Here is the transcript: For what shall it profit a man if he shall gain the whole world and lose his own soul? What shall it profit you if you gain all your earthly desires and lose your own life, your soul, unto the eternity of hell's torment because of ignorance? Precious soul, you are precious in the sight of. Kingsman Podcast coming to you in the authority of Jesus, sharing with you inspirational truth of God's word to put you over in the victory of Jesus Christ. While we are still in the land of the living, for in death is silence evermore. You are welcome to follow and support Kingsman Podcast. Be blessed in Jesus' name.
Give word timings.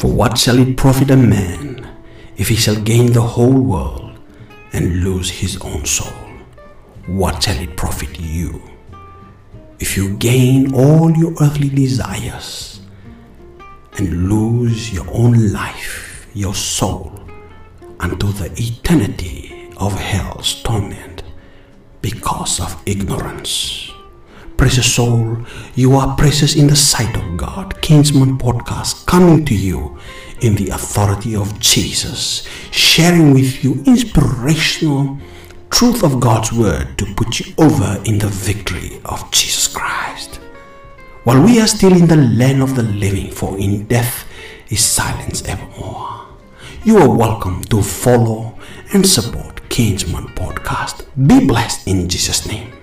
For 0.00 0.10
what 0.10 0.38
shall 0.38 0.58
it 0.58 0.78
profit 0.78 1.10
a 1.10 1.16
man 1.16 1.86
if 2.38 2.48
he 2.48 2.56
shall 2.56 2.74
gain 2.74 3.12
the 3.12 3.20
whole 3.20 3.52
world 3.52 4.18
and 4.72 5.04
lose 5.04 5.28
his 5.28 5.58
own 5.58 5.84
soul? 5.84 6.16
What 7.06 7.42
shall 7.42 7.60
it 7.60 7.76
profit 7.76 8.18
you 8.18 8.62
if 9.78 9.98
you 9.98 10.16
gain 10.16 10.72
all 10.72 11.10
your 11.14 11.34
earthly 11.42 11.68
desires 11.68 12.80
and 13.98 14.26
lose 14.26 14.90
your 14.90 15.04
own 15.12 15.52
life, 15.52 16.26
your 16.32 16.54
soul, 16.54 17.12
unto 18.00 18.32
the 18.32 18.50
eternity 18.56 19.70
of 19.76 19.92
hell's 20.00 20.62
torment 20.62 21.24
because 22.00 22.58
of 22.58 22.82
ignorance? 22.86 23.90
Precious 24.56 24.94
soul, 24.94 25.44
you 25.74 25.94
are 25.96 26.16
precious 26.16 26.56
in 26.56 26.68
the 26.68 26.76
sight 26.76 27.14
of. 27.18 27.29
Kingsman 27.90 28.38
Podcast 28.38 29.04
coming 29.06 29.44
to 29.46 29.52
you 29.52 29.98
in 30.42 30.54
the 30.54 30.68
authority 30.68 31.34
of 31.34 31.58
Jesus, 31.58 32.46
sharing 32.70 33.34
with 33.34 33.64
you 33.64 33.82
inspirational 33.84 35.18
truth 35.70 36.04
of 36.04 36.20
God's 36.20 36.52
word 36.52 36.96
to 36.98 37.14
put 37.16 37.40
you 37.40 37.52
over 37.58 38.00
in 38.04 38.20
the 38.20 38.28
victory 38.28 39.00
of 39.06 39.28
Jesus 39.32 39.66
Christ. 39.66 40.36
While 41.24 41.42
we 41.42 41.60
are 41.60 41.66
still 41.66 41.92
in 41.92 42.06
the 42.06 42.14
land 42.14 42.62
of 42.62 42.76
the 42.76 42.84
living, 42.84 43.32
for 43.32 43.58
in 43.58 43.86
death 43.86 44.24
is 44.68 44.84
silence 44.84 45.42
evermore. 45.48 46.28
You 46.84 46.98
are 46.98 47.10
welcome 47.10 47.64
to 47.74 47.82
follow 47.82 48.56
and 48.94 49.04
support 49.04 49.68
Kingsman 49.68 50.26
Podcast. 50.36 51.06
Be 51.26 51.44
blessed 51.44 51.88
in 51.88 52.08
Jesus' 52.08 52.46
name. 52.46 52.79